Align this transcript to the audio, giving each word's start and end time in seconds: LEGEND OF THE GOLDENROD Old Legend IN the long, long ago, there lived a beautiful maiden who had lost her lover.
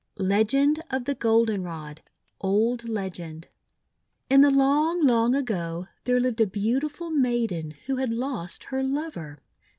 LEGEND 0.17 0.81
OF 0.89 1.05
THE 1.05 1.13
GOLDENROD 1.13 2.01
Old 2.39 2.89
Legend 2.89 3.47
IN 4.31 4.41
the 4.41 4.49
long, 4.49 5.05
long 5.05 5.35
ago, 5.35 5.89
there 6.05 6.19
lived 6.19 6.41
a 6.41 6.47
beautiful 6.47 7.11
maiden 7.11 7.75
who 7.85 7.97
had 7.97 8.09
lost 8.09 8.63
her 8.63 8.81
lover. 8.81 9.37